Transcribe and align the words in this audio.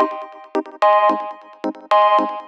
Thank 0.00 0.12
you. 2.42 2.47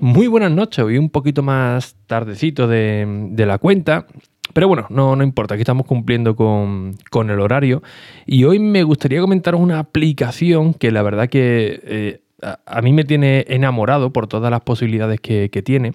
Muy 0.00 0.26
buenas 0.26 0.50
noches, 0.50 0.84
hoy 0.84 0.98
un 0.98 1.08
poquito 1.08 1.42
más 1.42 1.96
tardecito 2.06 2.68
de, 2.68 3.32
la 3.36 3.58
cuenta. 3.58 4.06
Pero 4.52 4.68
bueno, 4.68 4.86
no, 4.90 5.16
no 5.16 5.24
importa, 5.24 5.54
aquí 5.54 5.62
estamos 5.62 5.86
cumpliendo 5.86 6.36
con, 6.36 6.96
el 7.30 7.40
horario. 7.40 7.82
Y 8.26 8.44
hoy 8.44 8.58
me 8.58 8.82
gustaría 8.82 9.20
comentaros 9.20 9.60
una 9.60 9.78
aplicación 9.78 10.74
que 10.74 10.90
la 10.90 11.02
verdad 11.02 11.28
que 11.28 11.80
eh, 11.82 12.20
a, 12.42 12.82
mí 12.82 12.92
me 12.92 13.04
tiene 13.04 13.44
enamorado 13.48 14.12
por 14.12 14.26
todas 14.26 14.50
las 14.50 14.60
posibilidades 14.60 15.20
que, 15.20 15.48
tiene 15.64 15.94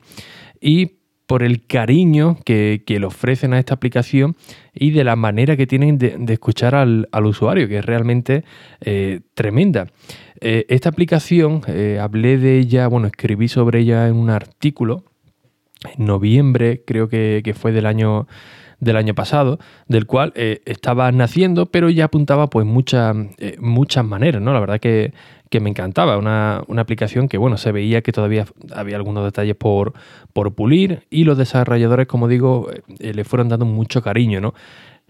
y 0.60 0.98
por 1.28 1.44
el 1.44 1.66
cariño 1.66 2.38
que, 2.44 2.84
le 2.88 3.06
ofrecen 3.06 3.54
a 3.54 3.60
esta 3.60 3.76
aplicación 3.76 4.36
y 4.74 4.92
de 4.92 5.04
la 5.04 5.16
manera 5.16 5.56
que 5.56 5.68
tienen 5.68 5.98
de, 5.98 6.18
escuchar 6.28 6.76
al, 6.76 7.08
usuario, 7.24 7.68
que 7.68 7.78
es 7.78 7.86
realmente 7.86 8.44
eh, 8.82 9.22
tremenda. 9.34 9.88
Eh, 10.44 10.66
esta 10.70 10.90
aplicación, 10.90 11.62
eh, 11.68 12.00
hablé 12.02 12.40
de 12.40 12.58
ella, 12.58 12.88
bueno, 12.88 13.06
escribí 13.06 13.48
sobre 13.48 13.82
ella 13.82 14.08
en 14.08 14.16
un 14.16 14.32
artículo 14.32 15.04
en 15.96 16.06
noviembre, 16.06 16.84
creo 16.86 17.08
que, 17.10 17.56
fue 17.56 17.72
del 17.72 17.86
año 17.86 18.28
del 18.80 18.98
año 18.98 19.14
pasado, 19.14 19.60
del 19.88 20.08
cual 20.08 20.34
eh, 20.36 20.64
estaba 20.66 21.12
naciendo, 21.12 21.68
pero 21.68 21.92
ya 21.92 22.06
apuntaba 22.06 22.50
pues 22.50 22.66
muchas, 22.66 23.16
muchas 23.60 24.04
maneras, 24.04 24.42
¿no? 24.42 24.54
La 24.54 24.60
verdad 24.60 24.80
que, 24.80 25.14
me 25.60 25.70
encantaba, 25.70 26.18
una, 26.18 26.64
una, 26.68 26.82
aplicación 26.82 27.28
que, 27.28 27.38
bueno, 27.38 27.58
se 27.58 27.72
veía 27.72 28.02
que 28.02 28.12
todavía 28.12 28.46
había 28.74 28.96
algunos 28.96 29.24
detalles 29.24 29.56
por, 29.56 29.94
por 30.34 30.56
pulir 30.56 31.06
y 31.12 31.26
los 31.26 31.38
desarrolladores, 31.38 32.08
como 32.08 32.28
digo, 32.28 32.72
le 33.00 33.24
fueron 33.24 33.50
dando 33.50 33.66
mucho 33.66 34.02
cariño, 34.02 34.42
¿no? 34.42 34.56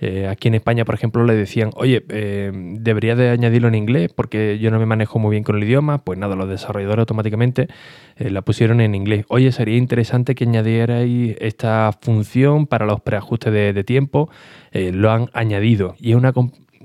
Eh, 0.01 0.27
aquí 0.27 0.47
en 0.47 0.55
España, 0.55 0.83
por 0.83 0.95
ejemplo, 0.95 1.23
le 1.23 1.35
decían, 1.35 1.69
oye, 1.75 2.03
eh, 2.09 2.51
debería 2.53 3.15
de 3.15 3.29
añadirlo 3.29 3.67
en 3.67 3.75
inglés 3.75 4.11
porque 4.13 4.57
yo 4.57 4.71
no 4.71 4.79
me 4.79 4.87
manejo 4.87 5.19
muy 5.19 5.31
bien 5.31 5.43
con 5.43 5.55
el 5.55 5.63
idioma. 5.63 5.99
Pues 5.99 6.17
nada, 6.17 6.35
los 6.35 6.49
desarrolladores 6.49 7.03
automáticamente 7.03 7.67
eh, 8.17 8.31
la 8.31 8.41
pusieron 8.41 8.81
en 8.81 8.95
inglés. 8.95 9.25
Oye, 9.29 9.51
sería 9.51 9.77
interesante 9.77 10.33
que 10.33 10.45
añadierais 10.45 11.37
esta 11.39 11.91
función 12.01 12.65
para 12.65 12.87
los 12.87 12.99
preajustes 13.01 13.53
de, 13.53 13.81
tiempo. 13.83 14.29
lo 14.73 15.11
han 15.11 15.29
añadido 15.33 15.95
y 15.99 16.11
es 16.11 16.17
una, 16.17 16.33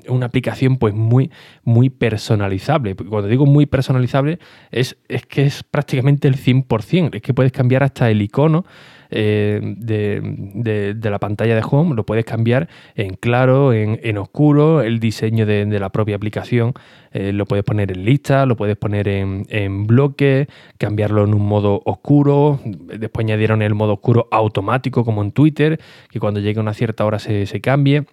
una 0.09 0.27
aplicación 0.27 0.77
pues 0.77 0.95
muy, 0.95 1.31
muy 1.65 1.91
personalizable. 1.91 2.95
Cuando 2.95 3.29
digo 3.29 3.47
muy 3.47 3.67
personalizable 3.67 4.39
es, 4.71 4.97
es 5.09 5.27
que 5.27 5.47
es 5.47 5.63
prácticamente 5.63 6.29
el 6.29 6.37
100%. 6.37 7.15
Es 7.15 7.23
que 7.23 7.35
puedes 7.35 7.53
cambiar 7.53 7.83
hasta 7.83 8.11
el 8.11 8.23
icono 8.23 8.65
eh, 9.11 9.61
de, 9.63 11.11
la 11.11 11.19
pantalla 11.19 11.55
de 11.55 11.63
Home, 11.69 11.95
lo 11.95 12.05
puedes 12.05 12.25
cambiar 12.25 12.69
en 12.95 13.15
claro, 13.15 13.73
en, 13.73 14.19
oscuro, 14.19 14.83
el 14.83 14.99
diseño 14.99 15.47
de, 15.47 15.67
la 15.79 15.91
propia 15.91 16.17
aplicación, 16.17 16.75
eh, 17.13 17.33
lo 17.33 17.47
puedes 17.47 17.65
poner 17.65 17.93
en 17.93 18.05
lista, 18.05 18.47
lo 18.47 18.57
puedes 18.57 18.77
poner 18.77 19.09
en, 19.09 19.87
bloque, 19.87 20.49
cambiarlo 20.79 21.25
en 21.25 21.35
un 21.35 21.47
modo 21.47 21.83
oscuro, 21.85 22.61
después 22.65 23.25
añadieron 23.25 23.63
el 23.63 23.75
modo 23.75 23.95
oscuro 23.95 24.29
automático 24.31 25.05
como 25.05 25.23
en 25.23 25.33
Twitter, 25.33 25.81
que 26.11 26.21
cuando 26.21 26.41
llegue 26.41 26.59
a 26.59 26.63
una 26.63 26.75
cierta 26.75 27.05
hora 27.05 27.19
se, 27.19 27.61
cambie. 27.61 28.05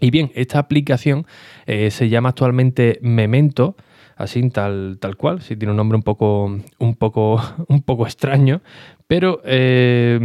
Y 0.00 0.10
bien, 0.10 0.32
esta 0.34 0.58
aplicación 0.58 1.26
eh, 1.66 1.90
se 1.90 2.08
llama 2.08 2.30
actualmente 2.30 2.98
Memento, 3.02 3.76
así 4.16 4.48
tal, 4.50 4.98
tal 5.00 5.16
cual, 5.16 5.42
sí 5.42 5.56
tiene 5.56 5.72
un 5.72 5.76
nombre 5.76 5.96
un 5.96 6.02
poco, 6.02 6.58
un 6.78 6.94
poco, 6.96 7.40
un 7.68 7.82
poco 7.82 8.06
extraño, 8.06 8.62
pero 9.06 9.40
eh, 9.44 10.18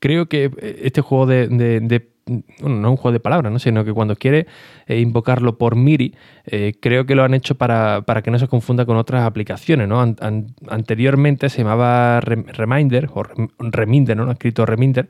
creo 0.00 0.26
que 0.26 0.50
este 0.82 1.00
juego 1.02 1.26
de, 1.26 1.48
bueno, 2.26 2.76
no 2.76 2.88
es 2.88 2.90
un 2.90 2.96
juego 2.96 3.12
de 3.12 3.20
palabras, 3.20 3.52
¿no? 3.52 3.58
sino 3.58 3.84
que 3.84 3.92
cuando 3.92 4.16
quiere 4.16 4.46
eh, 4.86 5.00
invocarlo 5.00 5.58
por 5.58 5.76
Miri, 5.76 6.14
eh, 6.46 6.74
creo 6.80 7.06
que 7.06 7.14
lo 7.14 7.24
han 7.24 7.34
hecho 7.34 7.56
para, 7.56 8.04
que 8.22 8.30
no 8.30 8.38
se 8.38 8.48
confunda 8.48 8.84
con 8.84 8.96
otras 8.96 9.24
aplicaciones. 9.24 9.88
¿no? 9.88 10.00
anteriormente 10.68 11.48
se 11.48 11.58
llamaba 11.58 12.20
Reminder, 12.20 13.08
o 13.12 13.22
Reminder, 13.58 14.16
¿no? 14.16 14.30
escrito 14.30 14.66
Reminder, 14.66 15.08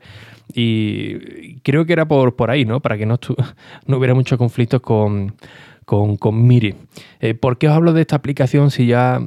y 0.53 1.59
creo 1.61 1.85
que 1.85 1.93
era 1.93 2.07
por, 2.07 2.35
por 2.35 2.51
ahí, 2.51 2.65
¿no? 2.65 2.79
para 2.79 2.97
que 2.97 3.05
no, 3.05 3.19
no 3.85 3.97
hubiera 3.97 4.13
muchos 4.13 4.37
conflictos 4.37 4.81
con, 4.81 5.33
con, 5.97 6.47
Miri. 6.47 6.75
¿Por 7.39 7.57
qué 7.57 7.67
os 7.67 7.73
hablo 7.73 7.93
de 7.93 8.01
esta 8.01 8.15
aplicación 8.15 8.71
si 8.71 8.87
ya 8.87 9.19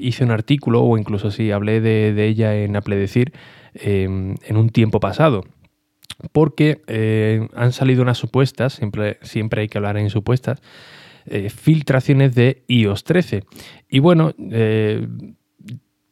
hice 0.00 0.24
un 0.24 0.30
artículo 0.30 0.82
o 0.82 0.98
incluso 0.98 1.30
si 1.30 1.50
hablé 1.50 1.80
de, 1.80 2.26
ella 2.26 2.56
en 2.56 2.76
Apple 2.76 2.96
Decir 2.96 3.32
en 3.74 4.56
un 4.56 4.70
tiempo 4.70 5.00
pasado? 5.00 5.44
Porque 6.32 6.82
eh, 6.88 7.46
han 7.54 7.72
salido 7.72 8.02
unas 8.02 8.18
supuestas, 8.18 8.72
siempre, 8.74 9.18
siempre 9.22 9.62
hay 9.62 9.68
que 9.68 9.78
hablar 9.78 9.96
en 9.98 10.10
supuestas, 10.10 10.60
eh, 11.26 11.48
filtraciones 11.48 12.34
de 12.34 12.64
iOS 12.66 13.04
13. 13.04 13.44
Y 13.88 14.00
bueno, 14.00 14.32
eh, 14.50 15.06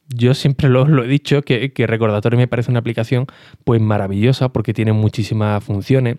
yo 0.07 0.33
siempre 0.33 0.69
lo, 0.69 0.87
lo 0.87 1.03
he 1.03 1.07
dicho 1.07 1.41
que, 1.41 1.73
que, 1.73 1.87
Recordatorio 1.87 2.37
me 2.39 2.47
parece 2.47 2.71
una 2.71 2.79
aplicación 2.79 3.25
pues 3.65 3.81
maravillosa 3.81 4.49
porque 4.49 4.73
tiene 4.73 4.93
muchísimas 4.93 5.61
funciones. 5.61 6.17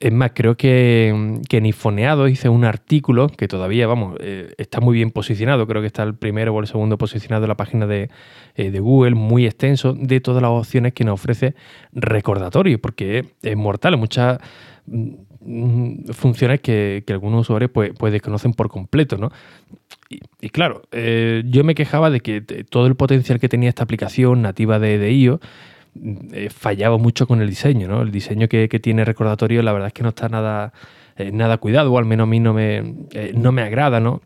Es 0.00 0.12
más, 0.12 0.30
creo 0.32 0.56
que, 0.56 1.40
que 1.48 1.56
en 1.56 1.66
Ifoneado 1.66 2.28
hice 2.28 2.48
un 2.48 2.64
artículo 2.64 3.26
que 3.26 3.48
todavía, 3.48 3.88
vamos, 3.88 4.16
eh, 4.20 4.54
está 4.56 4.80
muy 4.80 4.94
bien 4.94 5.10
posicionado. 5.10 5.66
Creo 5.66 5.82
que 5.82 5.88
está 5.88 6.04
el 6.04 6.14
primero 6.14 6.54
o 6.54 6.60
el 6.60 6.68
segundo 6.68 6.96
posicionado 6.98 7.44
en 7.44 7.48
la 7.48 7.56
página 7.56 7.88
de, 7.88 8.08
eh, 8.54 8.70
de 8.70 8.78
Google, 8.78 9.16
muy 9.16 9.44
extenso, 9.44 9.94
de 9.94 10.20
todas 10.20 10.40
las 10.40 10.52
opciones 10.52 10.92
que 10.92 11.02
nos 11.02 11.14
ofrece 11.14 11.56
recordatorio, 11.92 12.80
porque 12.80 13.24
es, 13.42 13.56
mortal. 13.56 13.96
Muchas 13.96 14.38
mm, 14.86 16.10
funciones 16.12 16.60
que, 16.60 17.02
algunos 17.08 17.40
usuarios 17.40 17.72
pues, 17.72 17.90
pues, 17.98 18.12
desconocen 18.12 18.52
por 18.52 18.68
completo, 18.68 19.16
¿no? 19.18 19.32
Y, 20.40 20.48
claro, 20.50 20.82
eh, 20.92 21.42
yo 21.46 21.64
me 21.64 21.74
quejaba 21.74 22.08
de 22.08 22.20
que 22.20 22.40
todo 22.40 22.86
el 22.86 22.94
potencial 22.94 23.40
que 23.40 23.48
tenía 23.48 23.68
esta 23.68 23.82
aplicación 23.82 24.42
nativa 24.42 24.78
de, 24.78 24.96
de 24.96 25.12
iOS 25.12 25.40
eh, 26.32 26.50
fallaba 26.50 26.98
mucho 26.98 27.26
con 27.26 27.40
el 27.40 27.48
diseño, 27.48 27.88
¿no? 27.88 28.02
El 28.02 28.10
diseño 28.10 28.48
que, 28.48 28.68
tiene 28.80 29.04
recordatorio, 29.04 29.62
la 29.62 29.72
verdad 29.72 29.88
es 29.88 29.92
que 29.92 30.02
no 30.02 30.10
está 30.10 30.28
nada, 30.28 30.72
eh, 31.16 31.30
nada 31.32 31.58
cuidado, 31.58 31.92
o 31.92 31.98
al 31.98 32.04
menos 32.04 32.24
a 32.24 32.30
mí 32.30 32.40
no 32.40 32.54
me, 32.54 32.78
eh, 33.12 33.32
no 33.34 33.52
me 33.52 33.62
agrada, 33.62 34.00
¿no? 34.00 34.22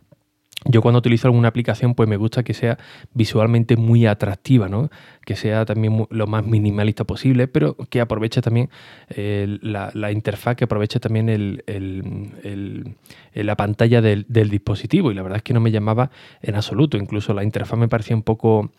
Yo 0.65 0.81
cuando 0.81 1.01
utilizo 1.01 1.27
alguna 1.27 1.49
aplicación, 1.49 1.95
pues 1.95 2.09
me 2.09 2.17
gusta 2.17 2.45
que 2.45 2.55
sea 2.55 2.79
visualmente 3.15 3.77
muy 3.77 4.07
atractiva, 4.07 4.69
¿no? 4.69 4.91
Que 5.27 5.35
sea 5.35 5.65
también 5.65 6.07
lo 6.09 6.27
más 6.29 6.47
minimalista 6.47 7.03
posible, 7.03 7.49
pero 7.49 7.75
que 7.91 8.01
aproveche 8.01 8.41
también 8.43 8.71
la, 9.09 10.13
interfaz, 10.13 10.55
que 10.55 10.63
aproveche 10.63 11.01
también 11.01 11.29
el, 11.29 12.95
la 13.35 13.57
pantalla 13.57 14.01
del, 14.01 14.25
del, 14.29 14.51
dispositivo. 14.51 15.11
Y 15.11 15.15
la 15.15 15.23
verdad 15.23 15.39
es 15.39 15.43
que 15.43 15.53
no 15.53 15.59
me 15.59 15.73
llamaba 15.73 16.13
en 16.43 16.55
absoluto. 16.55 16.97
Incluso 16.97 17.35
la 17.35 17.43
interfaz 17.43 17.77
me 17.77 17.89
parecía 17.89 18.15
un 18.15 18.23
poco 18.23 18.71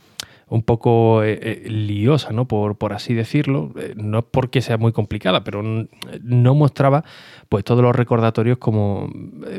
un 0.50 0.64
poco 0.64 1.24
eh, 1.24 1.40
eh, 1.42 1.70
liosa, 1.70 2.32
¿no? 2.32 2.48
Por, 2.48 2.78
por 2.78 2.94
así 2.94 3.14
decirlo. 3.14 3.72
Eh, 3.80 3.94
no 3.96 4.20
es 4.20 4.26
porque 4.30 4.62
sea 4.62 4.78
muy 4.78 4.92
complicada, 4.92 5.44
pero 5.44 5.64
no 5.64 6.56
mostraba 6.56 7.04
pues 7.50 7.64
todos 7.64 7.82
los 7.82 7.96
recordatorios 7.96 8.58
como 8.58 9.10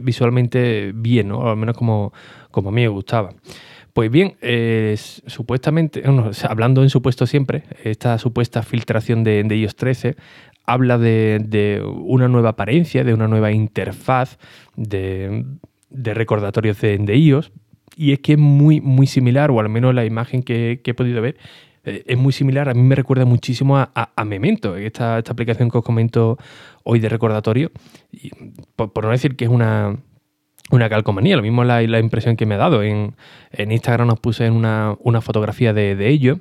visualmente 0.02 0.92
bien, 0.94 1.28
¿no? 1.28 1.38
O 1.38 1.50
al 1.50 1.56
menos 1.56 1.76
como, 1.76 2.12
como 2.50 2.68
a 2.68 2.72
mí 2.72 2.82
me 2.82 2.88
gustaba. 2.88 3.30
Pues 3.92 4.10
bien, 4.10 4.36
supuestamente, 5.26 6.02
hablando 6.48 6.82
en 6.82 6.90
supuesto 6.90 7.26
siempre, 7.26 7.62
esta 7.84 8.18
supuesta 8.18 8.64
filtración 8.64 9.22
de, 9.22 9.44
de 9.44 9.56
iOS 9.56 9.76
13 9.76 10.16
habla 10.66 10.98
de, 10.98 11.82
una 11.84 12.26
nueva 12.26 12.50
apariencia, 12.50 13.04
de 13.04 13.14
una 13.14 13.28
nueva 13.28 13.52
interfaz 13.52 14.38
de, 14.76 15.44
de 15.90 16.14
recordatorios 16.14 16.80
de, 16.80 16.98
de 16.98 17.16
iOS, 17.16 17.52
y 17.96 18.12
es 18.12 18.20
que 18.20 18.32
es 18.32 18.38
muy, 18.38 18.80
muy 18.80 19.06
similar, 19.06 19.50
o 19.50 19.60
al 19.60 19.68
menos 19.68 19.94
la 19.94 20.04
imagen 20.04 20.42
que, 20.42 20.80
he 20.84 20.94
podido 20.94 21.22
ver, 21.22 21.36
eh, 21.84 22.02
es 22.06 22.18
muy 22.18 22.32
similar. 22.32 22.68
A 22.68 22.74
mí 22.74 22.82
me 22.82 22.94
recuerda 22.94 23.24
muchísimo 23.24 23.78
a, 23.78 24.24
Memento, 24.24 24.76
esta, 24.76 25.18
esta, 25.18 25.32
aplicación 25.32 25.70
que 25.70 25.78
os 25.78 25.84
comento 25.84 26.38
hoy 26.82 26.98
de 26.98 27.08
recordatorio. 27.08 27.70
Por, 28.76 29.04
no 29.04 29.10
decir 29.10 29.36
que 29.36 29.44
es 29.44 29.50
una, 29.50 29.96
una 30.70 30.88
calcomanía, 30.88 31.36
lo 31.36 31.42
mismo 31.42 31.64
la, 31.64 31.82
la 31.82 31.98
impresión 31.98 32.36
que 32.36 32.46
me 32.46 32.54
ha 32.54 32.58
dado. 32.58 32.82
En, 32.82 33.14
Instagram 33.56 34.10
os 34.10 34.20
puse 34.20 34.50
una, 34.50 34.96
una 35.00 35.20
fotografía 35.20 35.72
de, 35.72 36.08
ello. 36.08 36.40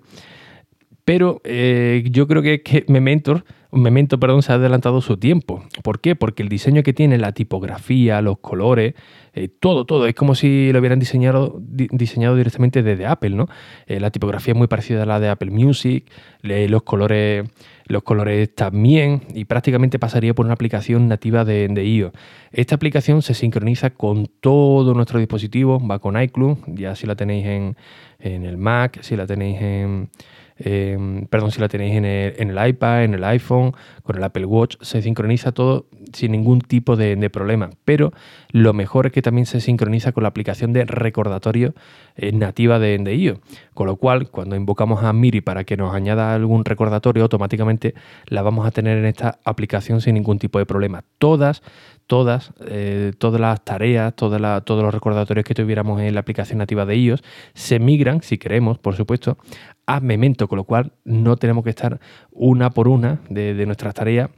Pero 1.05 1.41
eh, 1.43 2.03
yo 2.09 2.27
creo 2.27 2.41
que, 2.41 2.61
que 2.61 2.85
Memento 2.87 3.43
Memento, 3.73 4.19
perdón, 4.19 4.43
se 4.43 4.51
ha 4.51 4.55
adelantado 4.55 5.01
su 5.01 5.17
tiempo. 5.17 5.63
¿Por 5.83 5.99
qué? 5.99 6.15
Porque 6.15 6.43
el 6.43 6.49
diseño 6.49 6.83
que 6.83 6.93
tiene, 6.93 7.17
la 7.17 7.31
tipografía, 7.31 8.21
los 8.21 8.37
colores, 8.39 8.93
eh, 9.33 9.47
todo, 9.47 9.85
todo, 9.85 10.05
es 10.07 10.15
como 10.15 10.35
si 10.35 10.71
lo 10.71 10.79
hubieran 10.79 10.99
diseñado, 10.99 11.59
diseñado 11.59 12.35
directamente 12.35 12.83
desde 12.83 13.05
Apple, 13.05 13.31
¿no? 13.31 13.47
Eh, 13.87 13.99
la 13.99 14.11
tipografía 14.11 14.53
es 14.53 14.57
muy 14.57 14.67
parecida 14.67 15.03
a 15.03 15.05
la 15.05 15.19
de 15.19 15.29
Apple 15.29 15.51
Music, 15.51 16.09
los 16.41 16.83
colores 16.83 17.49
los 17.85 18.03
colores 18.03 18.53
también 18.55 19.23
y 19.33 19.45
prácticamente 19.45 19.99
pasaría 19.99 20.33
por 20.33 20.45
una 20.45 20.53
aplicación 20.53 21.07
nativa 21.07 21.45
de, 21.45 21.67
de, 21.67 21.85
iOS. 21.85 22.13
Esta 22.51 22.75
aplicación 22.75 23.21
se 23.21 23.33
sincroniza 23.33 23.91
con 23.91 24.27
todo 24.39 24.93
nuestro 24.93 25.19
dispositivo, 25.19 25.85
va 25.85 25.99
con 25.99 26.21
iCloud, 26.21 26.57
ya 26.67 26.95
si 26.95 27.07
la 27.07 27.15
tenéis 27.15 27.45
en, 27.45 27.77
en 28.19 28.45
el 28.45 28.57
Mac, 28.57 28.99
si 29.01 29.15
la 29.15 29.27
tenéis 29.27 29.61
en, 29.61 30.09
Em, 30.57 31.25
perdón, 31.27 31.51
si 31.51 31.59
la 31.59 31.67
tenéis 31.67 31.95
en 31.95 32.05
el, 32.05 32.67
iPad, 32.67 33.03
en 33.03 33.13
el 33.15 33.23
iPhone, 33.23 33.73
con 34.03 34.17
el 34.17 34.23
Apple 34.23 34.45
Watch, 34.45 34.75
se 34.81 35.01
sincroniza 35.01 35.51
todo 35.51 35.87
sin 36.11 36.33
ningún 36.33 36.61
tipo 36.61 36.95
de, 36.95 37.29
problema. 37.29 37.69
Pero 37.85 38.11
lo 38.51 38.73
mejor 38.73 39.07
es 39.07 39.11
que 39.11 39.21
también 39.21 39.45
se 39.45 39.61
sincroniza 39.61 40.11
con 40.11 40.23
la 40.23 40.29
aplicación 40.29 40.73
de 40.73 40.85
recordatorio 40.85 41.73
eh, 42.15 42.31
nativa 42.31 42.79
de, 42.79 42.97
de. 42.97 43.39
Con 43.73 43.87
lo 43.87 43.95
cual, 43.95 44.29
cuando 44.29 44.55
invocamos 44.55 45.03
a 45.03 45.13
Miri 45.13 45.41
para 45.41 45.63
que 45.63 45.77
nos 45.77 45.95
añada 45.95 46.33
algún 46.33 46.65
recordatorio, 46.65 47.23
automáticamente 47.23 47.95
la 48.27 48.41
vamos 48.41 48.67
a 48.67 48.71
tener 48.71 48.97
en 48.97 49.05
esta 49.05 49.39
aplicación 49.45 50.01
sin 50.01 50.15
ningún 50.15 50.37
tipo 50.37 50.59
de 50.59 50.65
problema. 50.65 51.03
Todas 51.17 51.63
todas, 52.07 52.53
eh, 52.67 53.13
todas 53.17 53.39
las 53.39 53.63
tareas, 53.63 54.13
todos 54.15 54.39
los 54.39 54.93
recordatorios 54.93 55.45
que 55.45 55.53
tuviéramos 55.53 56.01
en 56.01 56.13
la 56.13 56.19
aplicación 56.19 56.59
nativa 56.59 56.85
de 56.85 56.95
iOS 56.97 57.23
se 57.53 57.79
migran, 57.79 58.21
si 58.21 58.37
queremos, 58.37 58.77
por 58.77 58.95
supuesto, 58.95 59.37
a 59.85 59.99
Memento, 59.99 60.47
con 60.47 60.57
lo 60.57 60.63
cual 60.63 60.93
no 61.03 61.37
tenemos 61.37 61.63
que 61.63 61.69
estar 61.69 61.99
una 62.31 62.69
por 62.69 62.87
una 62.87 63.19
de 63.29 63.65
nuestras 63.65 63.92
tareas 63.93 64.29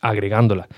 agregándolas. 0.00 0.68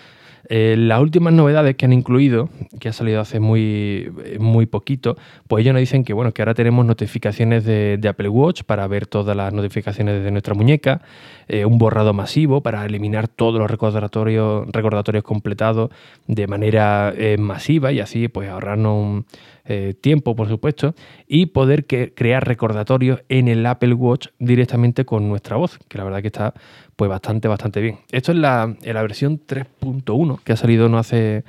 Eh, 0.53 0.75
las 0.77 1.01
últimas 1.01 1.33
novedades 1.33 1.77
que 1.77 1.85
han 1.85 1.93
incluido, 1.93 2.49
que 2.81 2.89
ha 2.89 2.93
salido 2.93 3.21
hace 3.21 3.39
muy, 3.39 4.11
muy 4.41 4.67
poquito, 4.67 5.17
pues 5.47 5.63
ellos 5.63 5.75
nos 5.75 5.81
dicen 5.81 6.03
que 6.03 6.13
bueno, 6.13 6.33
que 6.33 6.43
ahora 6.43 6.55
tenemos 6.55 6.85
notificaciones 6.85 7.65
de, 7.65 8.01
Apple 8.09 8.29
Watch 8.29 8.65
para 8.65 8.85
ver 8.89 9.07
todas 9.07 9.37
las 9.37 9.53
notificaciones 9.53 10.25
de 10.25 10.31
nuestra 10.33 10.55
muñeca, 10.55 11.03
eh, 11.47 11.65
un 11.65 11.79
borrado 11.79 12.13
masivo 12.15 12.63
para 12.63 12.85
eliminar 12.85 13.29
todos 13.29 13.61
los 13.61 13.71
recordatorios, 13.71 14.67
recordatorios 14.73 15.23
completados 15.23 15.91
de 16.27 16.49
manera 16.49 17.15
eh, 17.17 17.37
masiva 17.39 17.93
y 17.93 18.01
así 18.01 18.27
pues 18.27 18.49
ahorrarnos 18.49 18.99
un 18.99 19.27
eh, 19.65 19.95
tiempo, 20.01 20.35
por 20.35 20.49
supuesto, 20.49 20.95
y 21.27 21.47
poder 21.47 21.87
crear 21.87 22.47
recordatorios 22.47 23.23
en 23.29 23.49
el 23.49 23.65
Apple 23.67 23.95
Watch 23.95 24.29
directamente 24.39 25.05
con 25.05 25.29
nuestra 25.29 25.57
voz, 25.57 25.79
que 25.89 25.99
la 25.99 26.05
verdad 26.05 26.23
que 26.23 26.29
está 26.29 26.55
pues 26.97 27.09
bastante, 27.09 27.49
bastante 27.49 27.81
bien. 27.81 27.99
Esto 28.13 28.33
es 28.33 28.39
la, 28.39 28.77
en 28.83 28.95
la 28.95 29.03
versión 29.03 29.41
3.1 29.47 30.41
que 30.43 30.53
ha 30.53 30.57
salido 30.57 30.89
no 30.89 30.99
hace, 30.99 31.45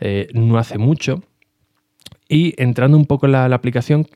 eh, 0.00 0.28
no 0.32 0.58
hace 0.58 0.78
mucho. 0.78 1.22
Y 2.28 2.54
entrando 2.56 2.96
un 2.96 3.06
poco 3.06 3.26
en 3.26 3.32
la, 3.32 3.44
aplicación, 3.44 4.06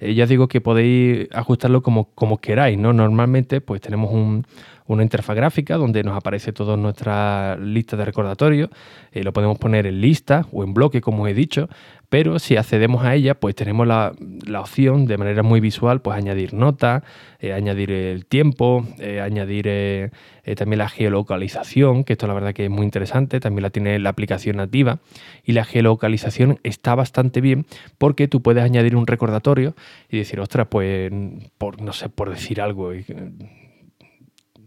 eh, 0.00 0.14
ya 0.14 0.26
digo 0.26 0.48
que 0.48 0.60
podéis 0.60 1.28
ajustarlo 1.32 1.82
como, 1.82 2.06
como 2.14 2.38
queráis, 2.38 2.76
¿no? 2.76 2.92
Normalmente, 2.92 3.60
pues 3.60 3.80
tenemos 3.80 4.12
un, 4.12 4.44
una 4.86 5.04
interfaz 5.04 5.36
gráfica 5.36 5.76
donde 5.76 6.02
nos 6.02 6.16
aparece 6.16 6.52
toda 6.52 6.76
nuestra 6.76 7.56
lista 7.56 7.96
de 7.96 8.04
recordatorios. 8.04 8.70
Eh, 9.12 9.22
lo 9.22 9.32
podemos 9.32 9.56
poner 9.56 9.86
en 9.86 10.00
lista 10.00 10.46
o 10.50 10.64
en 10.64 10.74
bloque, 10.74 11.00
como 11.00 11.28
he 11.28 11.34
dicho, 11.34 11.68
pero 12.10 12.38
si 12.38 12.56
accedemos 12.56 13.04
a 13.04 13.14
ella, 13.14 13.34
pues 13.34 13.54
tenemos 13.54 13.86
la, 13.86 14.12
opción 14.58 15.06
de 15.06 15.16
manera 15.16 15.42
muy 15.42 15.60
visual, 15.60 16.02
pues 16.02 16.18
añadir 16.18 16.52
notas, 16.52 17.02
eh, 17.38 17.54
añadir 17.54 17.90
el 17.92 18.26
tiempo, 18.26 18.84
eh, 18.98 19.20
añadir 19.20 20.10
también 20.56 20.78
la 20.78 20.88
geolocalización, 20.88 22.02
que 22.04 22.14
esto 22.14 22.26
la 22.26 22.34
verdad 22.34 22.52
que 22.52 22.64
es 22.64 22.70
muy 22.70 22.84
interesante, 22.84 23.40
también 23.40 23.62
la 23.62 23.70
tiene 23.70 23.98
la 24.00 24.10
aplicación 24.10 24.56
nativa. 24.56 24.98
Y 25.44 25.52
la 25.52 25.64
geolocalización 25.64 26.58
está 26.64 26.94
bastante 26.94 27.40
bien 27.40 27.64
porque 27.96 28.28
tú 28.28 28.42
puedes 28.42 28.64
añadir 28.64 28.96
un 28.96 29.06
recordatorio 29.06 29.74
y 30.10 30.18
decir, 30.18 30.40
ostras, 30.40 30.66
pues, 30.68 31.12
por, 31.56 31.80
no 31.80 31.92
sé, 31.92 32.08
por 32.08 32.30
decir 32.30 32.60
algo, 32.60 32.92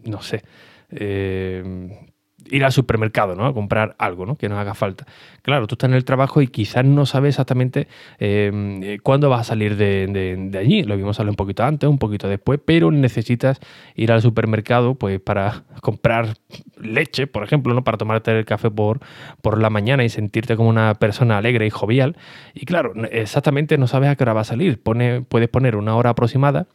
no 0.04 0.22
sé, 0.22 0.42
eh, 0.90 2.13
ir 2.50 2.64
al 2.64 2.72
supermercado, 2.72 3.34
¿no? 3.34 3.46
A 3.46 3.54
comprar 3.54 3.94
algo, 3.98 4.26
¿no? 4.26 4.36
Que 4.36 4.48
nos 4.48 4.58
haga 4.58 4.74
falta. 4.74 5.06
Claro, 5.42 5.66
tú 5.66 5.74
estás 5.74 5.88
en 5.90 5.94
el 5.94 6.04
trabajo 6.04 6.40
y 6.42 6.48
quizás 6.48 6.84
no 6.84 7.06
sabes 7.06 7.34
exactamente 7.34 7.88
eh, 8.18 8.98
cuándo 9.02 9.28
vas 9.28 9.42
a 9.42 9.44
salir 9.44 9.76
de, 9.76 10.50
allí. 10.58 10.82
Lo 10.82 10.96
vimos 10.96 11.18
hablar 11.20 11.30
un 11.30 11.36
poquito 11.36 11.64
antes, 11.64 11.88
un 11.88 11.98
poquito 11.98 12.28
después, 12.28 12.60
pero 12.64 12.90
necesitas 12.90 13.60
ir 13.94 14.12
al 14.12 14.22
supermercado, 14.22 14.94
pues, 14.94 15.20
para 15.20 15.64
comprar 15.80 16.34
leche, 16.80 17.26
por 17.26 17.44
ejemplo, 17.44 17.74
¿no? 17.74 17.84
Para 17.84 17.98
tomarte 17.98 18.36
el 18.36 18.44
café 18.44 18.70
por, 18.70 19.00
por 19.42 19.60
la 19.60 19.70
mañana 19.70 20.04
y 20.04 20.08
sentirte 20.08 20.56
como 20.56 20.68
una 20.68 20.94
persona 20.94 21.38
alegre 21.38 21.66
y 21.66 21.70
jovial. 21.70 22.16
Y 22.54 22.66
claro, 22.66 22.92
exactamente 23.10 23.78
no 23.78 23.86
sabes 23.86 24.10
a 24.10 24.16
qué 24.16 24.24
hora 24.24 24.32
va 24.32 24.42
a 24.42 24.44
salir. 24.44 24.82
Pone, 24.82 25.22
puedes 25.22 25.48
poner 25.48 25.76
una 25.76 25.96
hora 25.96 26.10
aproximada 26.10 26.66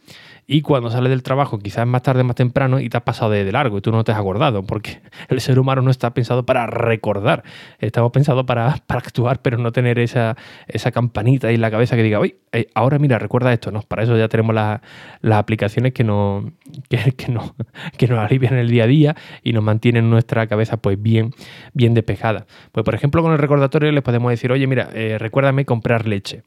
y 0.52 0.62
cuando 0.62 0.90
sales 0.90 1.12
del 1.12 1.22
trabajo, 1.22 1.60
quizás 1.60 1.86
más 1.86 2.02
tarde, 2.02 2.24
más 2.24 2.36
temprano, 2.36 2.80
y 2.80 2.90
te 2.90 2.98
has 2.98 3.04
pasado 3.04 3.30
de, 3.30 3.52
largo 3.52 3.78
y 3.78 3.82
tú 3.82 3.92
no 3.92 4.04
te 4.04 4.14
has 4.14 4.18
acordado, 4.18 4.64
porque 4.64 5.00
el 5.30 5.42
ser 5.42 5.59
humano 5.60 5.82
no 5.82 5.92
está 5.92 6.14
pensado 6.14 6.46
para 6.46 6.68
recordar, 6.68 7.44
estamos 7.80 8.12
pensados 8.12 8.46
para, 8.48 8.70
actuar, 8.88 9.42
pero 9.42 9.58
no 9.58 9.72
tener 9.72 10.00
esa, 10.00 10.36
esa 10.68 10.92
campanita 10.92 11.48
ahí 11.48 11.56
en 11.56 11.62
la 11.62 11.72
cabeza 11.72 11.96
que 11.96 12.04
diga, 12.04 12.20
oye, 12.20 12.38
eh, 12.52 12.68
ahora 12.74 13.00
mira, 13.00 13.20
recuerda 13.20 13.54
esto, 13.54 13.72
¿no? 13.72 13.82
Para 13.82 14.04
eso 14.04 14.18
ya 14.18 14.28
tenemos 14.28 14.56
las 14.56 15.38
aplicaciones 15.38 15.94
que, 15.94 16.04
no, 16.04 16.52
que, 16.90 17.28
no, 17.32 17.56
que 17.98 18.08
nos 18.08 18.20
alivian 18.20 18.56
el 18.56 18.70
día 18.70 18.84
a 18.84 18.88
día 18.88 19.16
y 19.44 19.54
nos 19.54 19.64
mantienen 19.64 20.10
nuestra 20.10 20.48
cabeza 20.48 20.78
pues 20.78 21.02
bien, 21.02 21.32
bien 21.74 21.94
despejada. 21.94 22.46
Pues 22.72 22.84
por 22.84 22.96
ejemplo, 22.96 23.22
con 23.22 23.32
el 23.32 23.38
recordatorio 23.38 23.92
les 23.92 24.04
podemos 24.04 24.32
decir, 24.32 24.52
oye, 24.52 24.68
mira, 24.68 24.90
eh, 24.94 25.18
recuérdame 25.18 25.66
comprar 25.66 26.08
leche. 26.08 26.44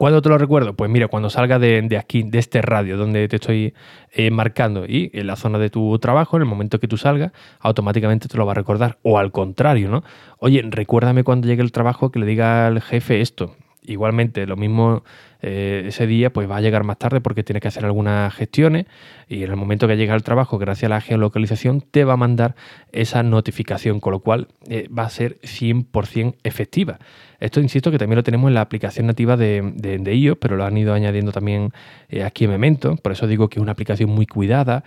¿Cuándo 0.00 0.22
te 0.22 0.30
lo 0.30 0.38
recuerdo? 0.38 0.72
Pues 0.72 0.90
mira, 0.90 1.08
cuando 1.08 1.28
salga 1.28 1.58
de, 1.58 1.94
aquí, 1.98 2.22
de 2.22 2.38
este 2.38 2.62
radio 2.62 2.96
donde 2.96 3.28
te 3.28 3.36
estoy 3.36 3.74
eh, 4.12 4.30
marcando 4.30 4.86
y 4.86 5.10
en 5.12 5.26
la 5.26 5.36
zona 5.36 5.58
de 5.58 5.68
tu 5.68 5.98
trabajo, 5.98 6.38
en 6.38 6.42
el 6.42 6.48
momento 6.48 6.80
que 6.80 6.88
tú 6.88 6.96
salgas, 6.96 7.32
automáticamente 7.58 8.26
te 8.26 8.38
lo 8.38 8.46
va 8.46 8.52
a 8.52 8.54
recordar. 8.54 8.96
O 9.02 9.18
al 9.18 9.30
contrario, 9.30 9.90
¿no? 9.90 10.02
Oye, 10.38 10.62
recuérdame 10.64 11.22
cuando 11.22 11.48
llegue 11.48 11.60
el 11.60 11.70
trabajo 11.70 12.10
que 12.10 12.18
le 12.18 12.24
diga 12.24 12.66
al 12.66 12.80
jefe 12.80 13.20
esto. 13.20 13.56
Igualmente, 13.82 14.46
lo 14.46 14.56
mismo 14.56 15.02
eh, 15.40 15.84
ese 15.86 16.06
día 16.06 16.30
pues 16.30 16.50
va 16.50 16.58
a 16.58 16.60
llegar 16.60 16.84
más 16.84 16.98
tarde 16.98 17.22
porque 17.22 17.42
tiene 17.42 17.60
que 17.60 17.68
hacer 17.68 17.86
algunas 17.86 18.34
gestiones 18.34 18.84
y 19.26 19.42
en 19.42 19.50
el 19.50 19.56
momento 19.56 19.88
que 19.88 19.96
llega 19.96 20.12
al 20.12 20.22
trabajo, 20.22 20.58
gracias 20.58 20.90
a 20.90 20.94
la 20.94 21.00
geolocalización, 21.00 21.80
te 21.80 22.04
va 22.04 22.12
a 22.12 22.16
mandar 22.18 22.56
esa 22.92 23.22
notificación, 23.22 24.00
con 24.00 24.12
lo 24.12 24.20
cual 24.20 24.48
eh, 24.68 24.88
va 24.96 25.04
a 25.04 25.10
ser 25.10 25.40
100% 25.40 26.34
efectiva. 26.44 26.98
Esto, 27.38 27.60
insisto, 27.60 27.90
que 27.90 27.96
también 27.96 28.16
lo 28.16 28.22
tenemos 28.22 28.48
en 28.48 28.54
la 28.54 28.60
aplicación 28.60 29.06
nativa 29.06 29.38
de, 29.38 29.72
de, 29.74 30.14
iOS, 30.14 30.36
pero 30.38 30.56
lo 30.56 30.64
han 30.64 30.76
ido 30.76 30.92
añadiendo 30.92 31.32
también 31.32 31.72
eh, 32.10 32.22
aquí 32.22 32.44
en 32.44 32.50
Memento. 32.50 32.96
Por 32.96 33.12
eso 33.12 33.26
digo 33.26 33.48
que 33.48 33.60
es 33.60 33.62
una 33.62 33.72
aplicación 33.72 34.10
muy 34.10 34.26
cuidada, 34.26 34.84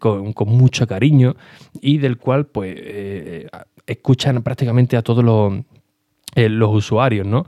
con, 0.00 0.34
mucho 0.46 0.88
cariño 0.88 1.36
y 1.80 1.98
del 1.98 2.18
cual 2.18 2.46
pues 2.46 2.76
escuchan 3.86 4.42
prácticamente 4.42 4.96
a 4.96 5.02
todos 5.02 5.24
los 5.24 5.62
eh, 6.34 6.48
los 6.48 6.70
usuarios, 6.74 7.26
¿no? 7.26 7.46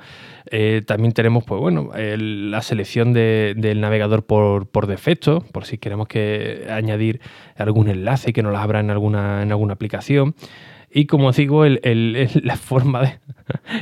Eh, 0.51 0.83
también 0.87 1.13
tenemos, 1.13 1.43
pues 1.45 1.61
bueno, 1.61 1.91
la 1.95 2.61
selección 2.61 3.13
del 3.15 3.81
navegador 3.81 4.25
por, 4.25 4.69
por, 4.69 4.87
defecto, 4.87 5.41
por 5.53 5.65
si 5.65 5.79
queremos 5.79 6.07
que 6.07 6.67
añadir 6.71 7.21
algún 7.57 7.89
enlace 7.89 8.33
que 8.33 8.43
nos 8.43 8.53
lo 8.53 8.59
abra 8.59 8.81
en 8.81 8.91
alguna, 8.91 9.43
en 9.43 9.51
alguna 9.53 9.73
aplicación. 9.73 10.35
Y 10.97 11.07
como 11.07 11.33
digo, 11.33 11.65
la 12.43 12.57
forma 12.57 13.03
de. 13.03 13.19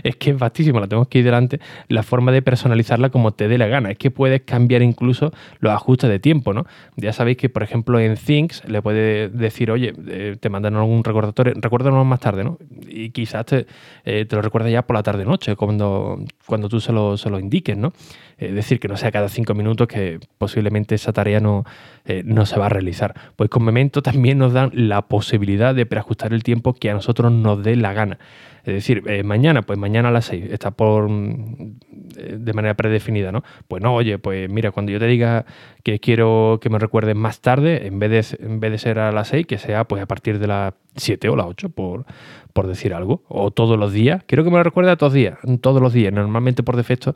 es 0.02 0.16
que 0.16 0.30
es 0.30 0.38
vastísimo, 0.38 0.80
la 0.80 0.88
tenemos 0.88 1.08
que 1.08 1.18
ir 1.18 1.24
delante. 1.26 1.60
La 1.88 2.02
forma 2.02 2.32
de 2.32 2.40
personalizarla 2.40 3.10
como 3.10 3.32
te 3.32 3.48
dé 3.48 3.58
la 3.58 3.66
gana. 3.66 3.90
Es 3.90 3.98
que 3.98 4.10
puedes 4.10 4.40
cambiar 4.40 4.80
incluso 4.80 5.30
los 5.60 5.72
ajustes 5.74 6.08
de 6.08 6.18
tiempo, 6.18 6.54
¿no? 6.54 6.64
Ya 6.96 7.12
sabéis 7.12 7.36
que, 7.36 7.50
por 7.50 7.62
ejemplo, 7.62 8.00
en 8.00 8.16
Things 8.16 8.64
le 8.66 8.80
puedes 8.80 9.30
decir, 9.36 9.70
oye, 9.70 9.92
eh, 10.08 10.36
te 10.40 10.48
mandan 10.48 10.74
algún 10.74 11.04
recordatorio, 11.04 11.52
recuérdanos 11.56 12.06
más 12.06 12.20
tarde, 12.20 12.44
¿no? 12.44 12.56
Y 12.88 13.10
quizás 13.10 13.44
te, 13.44 13.66
eh, 14.06 14.24
te 14.24 14.34
lo 14.34 14.40
recuerda 14.40 14.70
ya 14.70 14.82
por 14.82 14.96
la 14.96 15.02
tarde-noche, 15.02 15.54
cuando, 15.54 16.18
cuando 16.46 16.70
tú 16.70 16.80
se 16.80 16.92
lo, 16.92 17.18
se 17.18 17.28
lo 17.28 17.38
indiques, 17.38 17.76
¿no? 17.76 17.92
Es 18.38 18.54
decir, 18.54 18.80
que 18.80 18.88
no 18.88 18.96
sea 18.96 19.10
cada 19.12 19.28
cinco 19.28 19.54
minutos 19.54 19.86
que 19.88 20.20
posiblemente 20.38 20.94
esa 20.94 21.12
tarea 21.12 21.40
no, 21.40 21.64
eh, 22.04 22.22
no 22.24 22.46
se 22.46 22.58
va 22.58 22.66
a 22.66 22.68
realizar. 22.68 23.14
Pues 23.36 23.50
con 23.50 23.64
Memento 23.64 24.02
también 24.02 24.38
nos 24.38 24.52
dan 24.52 24.70
la 24.74 25.02
posibilidad 25.02 25.74
de 25.74 25.86
preajustar 25.86 26.32
el 26.32 26.42
tiempo 26.42 26.74
que 26.74 26.90
a 26.90 26.94
nosotros 26.94 27.32
nos 27.32 27.62
dé 27.62 27.76
la 27.76 27.92
gana. 27.92 28.18
Es 28.64 28.74
decir, 28.74 29.02
eh, 29.06 29.22
mañana, 29.22 29.62
pues 29.62 29.78
mañana 29.78 30.08
a 30.08 30.12
las 30.12 30.26
6, 30.26 30.46
está 30.52 30.70
por 30.70 31.08
mm, 31.08 31.78
de 32.36 32.52
manera 32.52 32.74
predefinida, 32.74 33.32
¿no? 33.32 33.42
Pues 33.68 33.82
no, 33.82 33.94
oye, 33.94 34.18
pues 34.18 34.48
mira, 34.48 34.70
cuando 34.70 34.92
yo 34.92 34.98
te 34.98 35.06
diga 35.06 35.44
que 35.82 35.98
quiero 35.98 36.58
que 36.60 36.70
me 36.70 36.78
recuerdes 36.78 37.16
más 37.16 37.40
tarde, 37.40 37.86
en 37.86 37.98
vez 37.98 38.10
de, 38.30 38.46
en 38.46 38.60
vez 38.60 38.70
de 38.72 38.78
ser 38.78 38.98
a 38.98 39.10
las 39.12 39.28
6, 39.28 39.46
que 39.46 39.58
sea 39.58 39.84
pues 39.84 40.02
a 40.02 40.06
partir 40.06 40.38
de 40.38 40.46
las 40.46 40.74
7 40.96 41.28
o 41.28 41.36
las 41.36 41.46
8, 41.46 41.70
por, 41.70 42.04
por 42.52 42.66
decir 42.66 42.94
algo. 42.94 43.22
O 43.28 43.50
todos 43.50 43.78
los 43.78 43.92
días. 43.92 44.22
Quiero 44.26 44.44
que 44.44 44.50
me 44.50 44.56
lo 44.56 44.62
recuerde 44.62 44.90
a 44.90 44.96
todos 44.96 45.12
los 45.12 45.14
días. 45.14 45.38
Todos 45.60 45.82
los 45.82 45.92
días. 45.92 46.12
Normalmente 46.12 46.62
por 46.62 46.76
defecto 46.76 47.14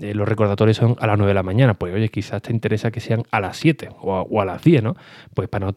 eh, 0.00 0.14
los 0.14 0.28
recordatorios 0.28 0.76
son 0.76 0.96
a 1.00 1.06
las 1.06 1.16
9 1.16 1.30
de 1.30 1.34
la 1.34 1.42
mañana. 1.42 1.74
Pues 1.74 1.94
oye, 1.94 2.08
quizás 2.08 2.42
te 2.42 2.52
interesa 2.52 2.90
que 2.90 3.00
sean 3.00 3.22
a 3.30 3.40
las 3.40 3.56
7 3.56 3.90
o 4.00 4.40
a, 4.40 4.44
las 4.44 4.62
10, 4.62 4.82
¿no? 4.82 4.96
Pues 5.34 5.48
para 5.48 5.66
no 5.66 5.76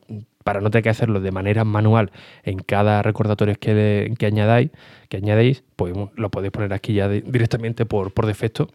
para 0.50 0.62
no 0.62 0.72
tener 0.72 0.82
que 0.82 0.90
hacerlo 0.90 1.22
de 1.22 1.32
manera 1.32 1.64
manual 1.64 2.10
en 2.42 2.58
cada 2.58 3.04
recordatorio 3.04 3.54
que, 3.60 4.12
que 4.18 4.26
añadáis, 4.26 4.72
que 5.08 5.18
añadéis, 5.18 5.64
pues 5.76 5.94
lo 6.16 6.30
podéis 6.32 6.52
poner 6.52 6.74
aquí 6.74 6.94
ya 6.94 7.08
directamente 7.08 7.86
por, 7.86 8.12
por 8.12 8.26
defecto, 8.26 8.68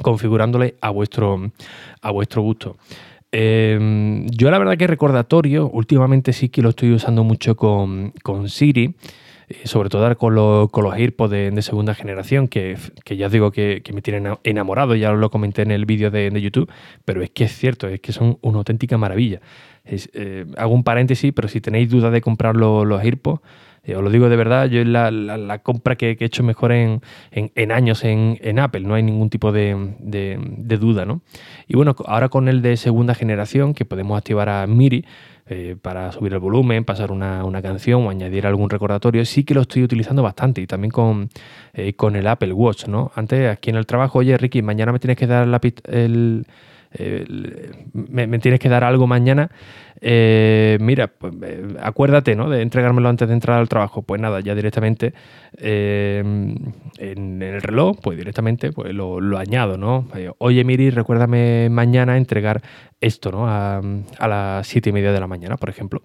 configurándole 0.00 0.76
a 0.80 0.88
vuestro, 0.88 1.52
a 2.00 2.10
vuestro 2.10 2.40
gusto. 2.40 2.78
Em, 3.32 4.26
yo 4.28 4.50
la 4.50 4.56
verdad 4.56 4.78
que 4.78 4.86
recordatorio, 4.86 5.68
últimamente 5.68 6.32
sí 6.32 6.48
que 6.48 6.62
lo 6.62 6.70
estoy 6.70 6.94
usando 6.94 7.22
mucho 7.22 7.54
con, 7.54 8.14
con 8.22 8.48
Siri, 8.48 8.94
sobre 9.64 9.88
todo 9.88 10.16
con, 10.16 10.68
con 10.68 10.84
los 10.84 10.94
AirPods 10.94 11.30
de, 11.30 11.62
segunda 11.62 11.94
generación, 11.94 12.48
que, 12.48 12.76
ya 13.06 13.26
os 13.26 13.32
digo 13.32 13.50
que, 13.50 13.82
me 13.92 14.02
tienen 14.02 14.36
enamorado, 14.44 14.94
ya 14.94 15.12
lo 15.12 15.30
comenté 15.30 15.62
en 15.62 15.70
el 15.70 15.86
vídeo 15.86 16.10
de, 16.10 16.30
YouTube, 16.40 16.70
pero 17.04 17.22
es 17.22 17.30
que 17.30 17.44
es 17.44 17.56
cierto, 17.56 17.88
es 17.88 18.00
que 18.00 18.12
son 18.12 18.38
una 18.42 18.58
auténtica 18.58 18.98
maravilla. 18.98 19.40
Eh, 19.84 20.46
hago 20.56 20.74
un 20.74 20.84
paréntesis, 20.84 21.32
pero 21.34 21.48
si 21.48 21.60
tenéis 21.60 21.90
duda 21.90 22.10
de 22.10 22.20
comprar 22.20 22.56
los, 22.56 22.86
los 22.86 23.02
AirPods, 23.02 23.42
eh, 23.84 23.96
os 23.96 24.02
lo 24.02 24.10
digo 24.10 24.28
de 24.28 24.36
verdad, 24.36 24.66
yo 24.66 24.80
es 24.80 24.86
la, 24.86 25.58
compra 25.62 25.96
que, 25.96 26.16
he 26.18 26.24
hecho 26.24 26.42
mejor 26.42 26.72
en, 26.72 27.02
años 27.70 28.02
en, 28.04 28.58
Apple, 28.58 28.80
no 28.80 28.94
hay 28.94 29.02
ningún 29.02 29.28
tipo 29.28 29.52
de, 29.52 29.76
duda, 30.80 31.04
¿no? 31.04 31.20
Y 31.68 31.76
bueno, 31.76 31.94
ahora 32.06 32.28
con 32.30 32.48
el 32.48 32.62
de 32.62 32.76
segunda 32.76 33.14
generación, 33.14 33.74
que 33.74 33.84
podemos 33.84 34.16
activar 34.16 34.48
a 34.48 34.66
Miri, 34.66 35.04
eh, 35.46 35.76
para 35.80 36.10
subir 36.10 36.32
el 36.32 36.38
volumen, 36.38 36.84
pasar 36.84 37.12
una, 37.12 37.44
canción 37.60 38.06
o 38.06 38.10
añadir 38.10 38.46
algún 38.46 38.70
recordatorio, 38.70 39.24
sí 39.26 39.44
que 39.44 39.52
lo 39.52 39.60
estoy 39.60 39.82
utilizando 39.82 40.22
bastante 40.22 40.62
y 40.62 40.66
también 40.66 40.90
con, 40.90 41.28
eh, 41.74 41.92
con 41.92 42.16
el 42.16 42.26
Apple 42.26 42.54
Watch, 42.54 42.86
¿no? 42.86 43.12
Antes 43.14 43.50
aquí 43.50 43.68
en 43.68 43.76
el 43.76 43.84
trabajo, 43.84 44.20
oye 44.20 44.38
Ricky, 44.38 44.62
mañana 44.62 44.90
me 44.90 44.98
tienes 44.98 45.18
que 45.18 45.26
dar 45.26 45.46
el, 45.84 46.46
me, 47.92 48.38
tienes 48.38 48.60
que 48.60 48.68
dar 48.68 48.84
algo 48.84 49.06
mañana, 49.06 49.50
eh, 50.06 50.76
mira, 50.80 51.08
pues, 51.08 51.32
eh, 51.42 51.76
acuérdate 51.80 52.36
¿no? 52.36 52.50
de 52.50 52.60
entregármelo 52.60 53.08
antes 53.08 53.26
de 53.26 53.34
entrar 53.34 53.58
al 53.58 53.68
trabajo. 53.68 54.02
Pues 54.02 54.20
nada, 54.20 54.40
ya 54.40 54.54
directamente 54.54 55.14
eh, 55.56 56.22
en, 56.98 57.42
el 57.42 57.62
reloj, 57.62 57.98
pues 58.02 58.18
directamente 58.18 58.70
pues 58.72 58.92
lo, 58.92 59.38
añado, 59.38 59.78
¿no? 59.78 60.06
Oye, 60.38 60.62
Miri, 60.64 60.90
recuérdame 60.90 61.68
mañana 61.70 62.16
entregar 62.16 62.60
esto, 63.00 63.32
¿no? 63.32 63.48
A 63.48 64.28
las 64.28 64.66
siete 64.66 64.90
y 64.90 64.92
media 64.92 65.12
de 65.12 65.20
la 65.20 65.26
mañana, 65.26 65.56
por 65.56 65.70
ejemplo. 65.70 66.02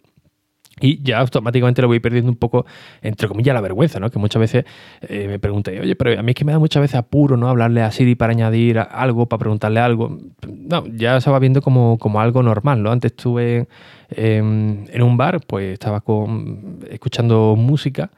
Y 0.82 1.02
ya 1.04 1.20
automáticamente 1.20 1.82
lo 1.82 1.88
voy 1.88 2.00
perdiendo 2.00 2.32
un 2.32 2.38
poco, 2.38 2.66
entre 3.02 3.28
comillas, 3.28 3.54
la 3.54 3.62
vergüenza, 3.62 4.00
¿no? 4.00 4.10
Que 4.10 4.20
muchas 4.20 4.40
veces 4.40 4.66
eh, 5.02 5.28
me 5.28 5.40
pregunté, 5.40 5.80
oye, 5.80 5.96
pero 5.96 6.20
a 6.20 6.24
mí 6.24 6.32
es 6.32 6.36
que 6.36 6.46
me 6.46 6.52
da 6.52 6.60
muchas 6.60 6.82
veces 6.82 6.96
apuro, 6.96 7.38
¿no? 7.38 7.50
Hablarle 7.50 7.82
a 7.82 7.92
Siri 7.92 8.16
para 8.16 8.32
añadir 8.32 8.80
algo, 8.80 9.28
para 9.28 9.40
preguntarle 9.40 9.80
algo. 9.80 10.18
No, 10.48 10.86
ya 10.88 11.20
se 11.22 11.30
va 11.30 11.40
viendo 11.40 11.62
como, 11.62 11.98
como 11.98 12.22
algo 12.22 12.44
normal, 12.44 12.82
¿no? 12.84 12.92
Antes 12.92 13.12
estuve 13.12 13.68
en 14.12 15.02
un 15.04 15.18
bar, 15.18 15.40
pues 15.46 15.74
estaba 15.74 16.02
con, 16.02 16.80
escuchando 16.90 17.56
música. 17.56 18.10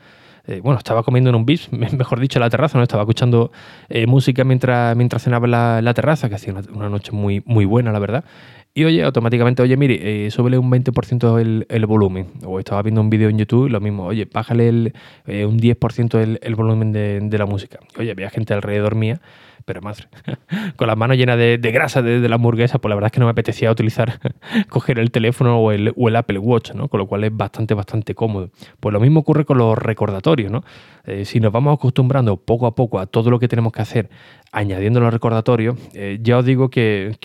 Eh, 0.48 0.60
bueno, 0.62 0.80
estaba 0.80 1.04
comiendo 1.04 1.30
en 1.30 1.36
un 1.36 1.46
bis, 1.46 1.72
mejor 1.72 2.20
dicho, 2.20 2.40
en 2.40 2.42
la 2.42 2.50
terraza, 2.50 2.78
¿no? 2.78 2.84
Estaba 2.84 3.04
escuchando 3.04 3.52
eh, 3.90 4.08
música 4.08 4.44
mientras, 4.44 4.96
mientras 4.96 5.24
cenaba 5.24 5.46
en 5.46 5.86
la, 5.86 5.94
terraza, 5.94 6.30
que 6.30 6.36
hacía 6.36 6.54
una, 6.54 6.64
una, 6.74 6.90
noche 6.90 7.12
muy, 7.12 7.44
muy 7.46 7.66
buena, 7.66 7.92
la 7.92 8.00
verdad. 8.00 8.26
Y 8.74 8.86
oye, 8.86 9.04
automáticamente, 9.04 9.62
oye, 9.62 9.76
mire, 9.76 10.28
eh, 10.28 10.32
súbele 10.32 10.58
un 10.58 10.72
20% 10.72 11.40
el, 11.40 11.66
el, 11.68 11.86
volumen. 11.86 12.28
O 12.46 12.58
estaba 12.58 12.82
viendo 12.82 13.02
un 13.02 13.10
vídeo 13.10 13.28
en 13.28 13.38
YouTube, 13.38 13.70
lo 13.70 13.82
mismo, 13.82 14.06
oye, 14.06 14.28
bájale 14.32 14.70
el, 14.70 14.94
eh, 15.28 15.46
un 15.46 15.60
10% 15.60 16.20
el, 16.20 16.40
el 16.42 16.56
volumen 16.56 16.94
de, 16.94 17.38
la 17.38 17.46
música. 17.46 17.80
Oye, 17.98 18.12
había 18.12 18.30
gente 18.30 18.54
alrededor 18.54 18.96
mía 18.96 19.20
pero 19.66 19.82
más 19.82 20.08
con 20.76 20.88
las 20.88 20.98
manos 20.98 21.18
llenas 21.18 21.38
de, 21.38 21.58
grasa 21.58 22.02
de, 22.02 22.28
la 22.28 22.36
hamburguesa, 22.36 22.80
pues 22.80 22.90
la 22.90 22.96
verdad 22.96 23.08
es 23.08 23.12
que 23.12 23.20
no 23.20 23.28
me 23.28 23.32
apetecía 23.32 23.72
utilizar, 23.72 24.20
coger 24.70 25.00
el 25.00 25.12
teléfono 25.12 25.60
o 25.60 25.72
el, 25.72 25.94
o 25.96 26.10
el, 26.10 26.16
Apple 26.16 26.40
Watch, 26.40 26.74
¿no? 26.74 26.88
Con 26.88 27.00
lo 27.00 27.08
cual 27.08 27.24
es 27.24 27.36
bastante, 27.36 27.74
bastante 27.74 28.16
cómodo. 28.16 28.50
Pues 28.80 28.92
lo 28.94 29.00
mismo 29.00 29.20
ocurre 29.20 29.46
con 29.46 29.58
los 29.58 29.78
recordatorios, 29.78 30.52
¿no? 30.52 30.64
Eh, 31.06 31.26
si 31.26 31.40
nos 31.40 31.52
vamos 31.52 31.76
acostumbrando 31.76 32.38
poco 32.38 32.68
a 32.68 32.76
poco 32.76 33.00
a 33.00 33.06
todo 33.06 33.30
lo 33.30 33.40
que 33.40 33.48
tenemos 33.48 33.72
que 33.72 33.82
hacer, 33.82 34.10
añadiendo 34.52 35.00
los 35.00 35.14
recordatorios, 35.14 35.78
eh, 35.94 36.20
ya 36.22 36.38
os 36.38 36.46
digo 36.46 36.70
que, 36.70 37.16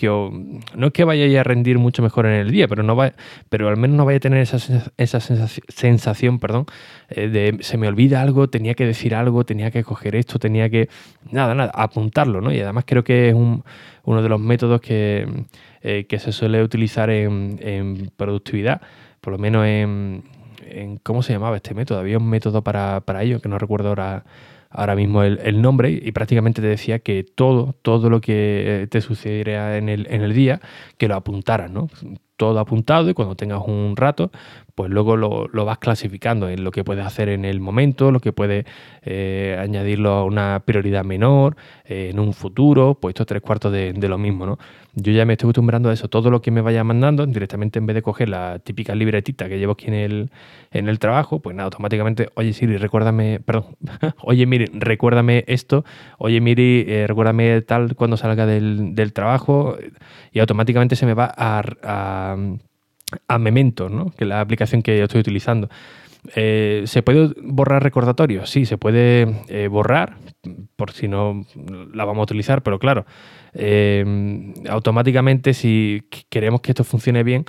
no 0.75 0.87
es 0.87 0.93
que 0.93 1.03
vayáis 1.03 1.37
a 1.37 1.43
rendir 1.43 1.77
mucho 1.77 2.01
mejor 2.01 2.25
en 2.25 2.33
el 2.33 2.51
día, 2.51 2.67
pero, 2.67 2.83
no 2.83 2.95
va, 2.95 3.13
pero 3.49 3.67
al 3.67 3.77
menos 3.77 3.97
no 3.97 4.05
vaya 4.05 4.17
a 4.17 4.19
tener 4.21 4.39
esa, 4.39 4.57
esa 4.97 5.19
sensación, 5.19 6.39
perdón, 6.39 6.65
eh, 7.09 7.27
de 7.27 7.57
se 7.61 7.77
me 7.77 7.87
olvida 7.87 8.21
algo, 8.21 8.49
tenía 8.49 8.75
que 8.75 8.85
decir 8.85 9.13
algo, 9.13 9.45
tenía 9.45 9.71
que 9.71 9.83
coger 9.83 10.15
esto, 10.15 10.39
tenía 10.39 10.69
que, 10.69 10.89
nada, 11.31 11.53
nada, 11.53 11.71
apuntarlo, 11.75 12.39
¿no? 12.39 12.51
Y 12.53 12.61
además 12.61 12.85
creo 12.87 13.03
que 13.03 13.29
es 13.29 13.35
uno 13.35 14.21
de 14.21 14.29
los 14.29 14.39
métodos 14.39 14.79
que, 14.79 15.27
que 15.81 16.19
se 16.19 16.31
suele 16.31 16.63
utilizar 16.63 17.09
en, 17.09 17.59
en 17.61 18.11
productividad, 18.15 18.81
por 19.19 19.33
lo 19.33 19.39
menos 19.39 19.65
en 19.65 20.23
en 20.69 20.97
cómo 20.97 21.23
se 21.23 21.33
llamaba 21.33 21.57
este 21.57 21.73
método. 21.73 21.99
Había 21.99 22.17
un 22.17 22.29
método 22.29 22.63
para, 22.63 23.01
ello, 23.21 23.41
que 23.41 23.49
no 23.49 23.57
recuerdo 23.57 23.89
ahora, 23.89 24.23
ahora 24.69 24.95
mismo 24.95 25.23
el, 25.23 25.61
nombre, 25.61 25.91
y 25.91 26.11
prácticamente 26.11 26.61
te 26.61 26.67
decía 26.67 26.99
que 26.99 27.23
todo, 27.23 27.75
todo 27.81 28.09
lo 28.09 28.21
que 28.21 28.87
te 28.91 29.01
sucediera 29.01 29.77
en 29.77 29.89
el, 29.89 30.07
en 30.09 30.21
el 30.21 30.33
día, 30.33 30.61
que 30.97 31.07
lo 31.07 31.15
apuntaras, 31.15 31.71
¿no? 31.71 31.89
Todo 32.35 32.59
apuntado 32.59 33.09
y 33.09 33.13
cuando 33.13 33.35
tengas 33.35 33.61
un 33.65 33.95
rato, 33.95 34.31
pues 34.77 34.91
luego 34.91 35.17
lo, 35.17 35.65
vas 35.65 35.79
clasificando 35.79 36.49
en 36.49 36.63
lo 36.63 36.69
que 36.69 36.83
puedes 36.83 37.03
hacer 37.03 37.29
en 37.29 37.45
el 37.45 37.59
momento, 37.59 38.11
lo 38.11 38.19
que 38.19 38.31
puedes 38.31 38.63
eh, 39.01 39.57
añadirlo 39.59 40.11
a 40.11 40.23
una 40.23 40.61
prioridad 40.63 41.03
menor, 41.03 41.55
eh, 41.85 42.09
en 42.11 42.19
un 42.19 42.31
futuro, 42.31 42.93
pues 42.93 43.13
estos 43.13 43.25
tres 43.25 43.41
cuartos 43.41 43.71
de, 43.71 44.07
lo 44.07 44.19
mismo, 44.19 44.45
¿no? 44.45 44.59
Yo 44.93 45.11
ya 45.11 45.25
me 45.25 45.33
estoy 45.33 45.47
acostumbrando 45.47 45.89
a 45.89 45.93
eso, 45.93 46.09
todo 46.09 46.29
lo 46.29 46.43
que 46.43 46.51
me 46.51 46.61
vaya 46.61 46.83
mandando, 46.83 47.25
directamente 47.25 47.79
en 47.79 47.87
vez 47.87 47.95
de 47.95 48.03
coger 48.03 48.29
la 48.29 48.59
típica 48.59 48.93
libretita 48.93 49.49
que 49.49 49.57
llevo 49.57 49.71
aquí 49.71 49.87
en 49.87 49.95
el, 49.95 50.29
en 50.69 50.89
el 50.89 50.99
trabajo, 50.99 51.39
pues 51.39 51.55
nada, 51.55 51.65
automáticamente, 51.65 52.29
oye 52.35 52.53
Siri, 52.53 52.77
recuérdame, 52.77 53.39
perdón, 53.39 53.77
oye 54.21 54.45
Miri, 54.45 54.65
recuérdame 54.73 55.43
esto, 55.47 55.85
oye 56.19 56.39
Miri, 56.39 56.85
eh, 56.87 57.07
recuérdame 57.07 57.63
tal 57.63 57.95
cuando 57.95 58.15
salga 58.15 58.45
del, 58.45 59.11
trabajo, 59.13 59.75
y 60.31 60.37
automáticamente 60.37 60.95
se 60.95 61.07
me 61.07 61.15
va 61.15 61.33
a 61.35 62.37
Memento, 63.39 63.89
¿no? 63.89 64.11
que 64.11 64.23
es 64.23 64.27
la 64.27 64.41
aplicación 64.41 64.81
que 64.81 64.97
yo 64.97 65.05
estoy 65.05 65.21
utilizando. 65.21 65.69
Eh, 66.35 66.83
¿Se 66.85 67.03
puede 67.03 67.33
borrar 67.41 67.83
recordatorios? 67.83 68.49
Sí, 68.49 68.65
se 68.65 68.77
puede 68.77 69.43
eh, 69.47 69.67
borrar, 69.67 70.17
por 70.75 70.91
si 70.91 71.07
no 71.07 71.45
la 71.93 72.05
vamos 72.05 72.21
a 72.21 72.23
utilizar, 72.23 72.63
pero 72.63 72.79
claro, 72.79 73.05
eh, 73.59 74.53
automáticamente 74.69 75.53
si 75.55 76.03
queremos 76.29 76.61
que 76.61 76.71
esto 76.71 76.83
funcione 76.83 77.23
bien, 77.23 77.45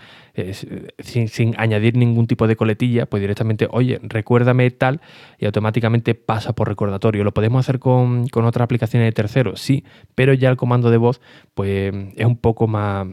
sin, 1.00 1.54
añadir 1.58 1.96
ningún 1.96 2.26
tipo 2.26 2.46
de 2.46 2.56
coletilla, 2.56 3.06
pues 3.06 3.20
directamente, 3.20 3.66
oye, 3.70 3.98
recuérdame 4.02 4.70
tal 4.70 5.00
y 5.38 5.46
automáticamente 5.46 6.14
pasa 6.14 6.54
por 6.54 6.68
recordatorio. 6.68 7.24
¿Lo 7.24 7.34
podemos 7.34 7.60
hacer 7.60 7.78
con, 7.78 8.28
con 8.28 8.44
otras 8.44 8.64
aplicaciones 8.64 9.08
de 9.08 9.12
terceros? 9.12 9.60
Sí, 9.60 9.84
pero 10.14 10.32
ya 10.32 10.48
el 10.48 10.56
comando 10.56 10.90
de 10.90 10.96
voz 10.96 11.20
pues 11.54 11.92
es 12.16 12.26
un 12.26 12.36
poco 12.36 12.66
más, 12.68 13.06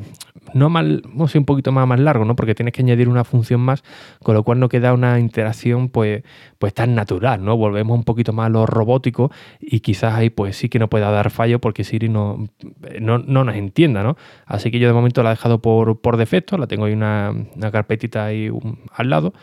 no 0.54 0.70
mal, 0.70 1.02
no 1.14 1.28
sé, 1.28 1.40
un 1.40 1.46
poquito 1.46 1.72
más, 1.72 1.88
más 1.88 2.00
largo, 2.00 2.26
¿no? 2.26 2.36
Porque 2.36 2.56
tienes 2.56 2.74
que 2.74 2.82
añadir 2.82 3.10
una 3.10 3.24
función 3.24 3.62
más, 3.62 3.84
con 4.22 4.36
lo 4.36 4.44
cual 4.44 4.60
no 4.60 4.70
queda 4.70 4.94
una 4.94 5.20
interacción 5.20 5.90
pues, 5.90 6.24
pues 6.60 6.74
tan 6.74 6.96
natural, 6.96 7.44
¿no? 7.44 7.58
Volvemos 7.58 7.98
un 7.98 8.04
poquito 8.04 8.34
más 8.34 8.48
a 8.48 8.50
lo 8.50 8.66
robótico 8.66 9.32
y 9.60 9.80
quizás 9.80 10.14
ahí 10.14 10.30
pues 10.30 10.58
sí 10.58 10.70
que 10.70 10.80
no 10.80 10.90
pueda 10.90 11.10
dar 11.10 11.32
fallo 11.32 11.60
porque 11.60 11.84
Siri 11.84 12.10
no, 12.10 12.48
no, 13.00 13.20
nos 13.20 13.56
entienda, 13.56 14.04
¿no? 14.04 14.18
Así 14.46 14.72
que 14.72 14.80
yo 14.80 14.88
de 14.88 14.94
momento 14.94 15.24
la 15.24 15.32
he 15.32 15.34
dejado 15.34 15.62
por, 15.62 16.02
por 16.02 16.18
defecto, 16.18 16.58
la 16.58 16.68
tengo 16.68 16.86
ahí 16.86 16.94
una 16.94 17.16
una, 17.56 17.72
carpetita 17.72 18.26
ahí 18.26 18.50
al 18.92 19.10
lado 19.10 19.34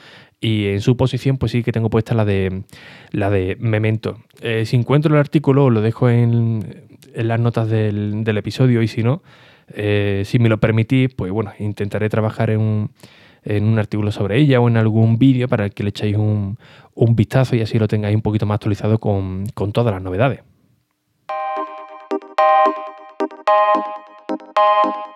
y 0.40 0.66
en 0.66 0.80
su 0.80 0.96
posición 0.96 1.38
pues 1.38 1.52
sí 1.52 1.62
que 1.62 1.72
tengo 1.72 1.90
puesta 1.90 2.14
la 2.14 2.24
de 2.24 2.64
la 3.10 3.30
de 3.30 3.56
Memento. 3.60 4.18
Eh, 4.40 4.64
si 4.66 4.76
encuentro 4.76 5.14
el 5.14 5.20
artículo 5.20 5.70
lo 5.70 5.80
dejo 5.80 6.08
en, 6.08 6.90
las 7.14 7.40
notas 7.40 7.68
del, 7.68 8.24
episodio 8.36 8.82
y 8.82 8.88
si 8.88 9.02
no, 9.02 9.22
eh, 9.74 10.22
si 10.24 10.38
me 10.38 10.48
lo 10.48 10.58
permitís, 10.58 11.14
pues 11.14 11.30
bueno, 11.30 11.52
intentaré 11.58 12.08
trabajar 12.08 12.50
en 12.50 12.60
un, 12.60 12.90
en 13.44 13.64
un 13.64 13.78
artículo 13.78 14.10
sobre 14.10 14.38
ella 14.38 14.60
o 14.60 14.68
en 14.68 14.76
algún 14.76 15.18
vídeo 15.18 15.48
para 15.48 15.68
que 15.70 15.82
le 15.82 15.90
echéis 15.90 16.16
un, 16.16 16.58
un, 16.94 17.16
vistazo 17.16 17.54
y 17.54 17.60
así 17.60 17.78
lo 17.78 17.88
tengáis 17.88 18.16
un 18.16 18.22
poquito 18.22 18.46
más 18.46 18.56
actualizado 18.56 18.98
con, 18.98 19.46
con 19.54 19.72
todas 19.72 19.92
las 19.92 20.02
novedades. 20.02 20.40
Thank 23.46 23.86
you. 25.06 25.11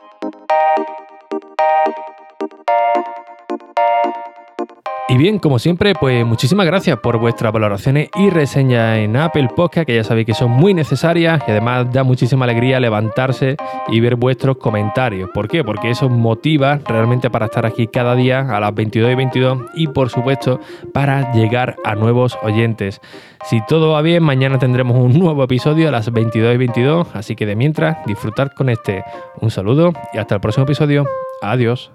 Y 5.08 5.16
bien, 5.16 5.38
como 5.38 5.60
siempre, 5.60 5.94
pues 5.94 6.26
muchísimas 6.26 6.66
gracias 6.66 6.98
por 6.98 7.16
vuestras 7.18 7.52
valoraciones 7.52 8.08
y 8.16 8.28
reseñas 8.28 8.98
en 8.98 9.16
Apple 9.16 9.48
Podcast, 9.54 9.86
que 9.86 9.94
ya 9.94 10.02
sabéis 10.02 10.26
que 10.26 10.34
son 10.34 10.50
muy 10.50 10.75
necesarias 10.75 11.40
y 11.46 11.52
además 11.52 11.92
da 11.92 12.02
muchísima 12.02 12.44
alegría 12.44 12.80
levantarse 12.80 13.56
y 13.86 14.00
ver 14.00 14.16
vuestros 14.16 14.56
comentarios. 14.56 15.30
¿Por 15.32 15.46
qué? 15.46 15.62
Porque 15.62 15.90
eso 15.90 16.08
motiva 16.08 16.80
realmente 16.84 17.30
para 17.30 17.46
estar 17.46 17.64
aquí 17.64 17.86
cada 17.86 18.16
día 18.16 18.40
a 18.40 18.58
las 18.58 18.75
22 18.75 19.12
y 19.12 19.14
22 19.14 19.58
y 19.76 19.86
por 19.86 20.10
supuesto 20.10 20.58
para 20.92 21.32
llegar 21.32 21.76
a 21.84 21.94
nuevos 21.94 22.36
oyentes. 22.42 23.00
Si 23.44 23.64
todo 23.64 23.92
va 23.92 24.02
bien, 24.02 24.25
mañana 24.25 24.58
tendremos 24.58 24.96
un 24.96 25.16
nuevo 25.20 25.44
episodio 25.44 25.86
a 25.86 25.92
las 25.92 26.12
22 26.12 26.52
y 26.52 26.58
22, 26.58 27.08
así 27.14 27.36
que 27.36 27.46
de 27.46 27.54
mientras, 27.54 28.04
disfrutad 28.06 28.48
con 28.56 28.70
este. 28.70 29.04
Un 29.40 29.52
saludo 29.52 29.92
y 30.12 30.18
hasta 30.18 30.34
el 30.34 30.40
próximo 30.40 30.64
episodio. 30.64 31.06
Adiós. 31.42 31.92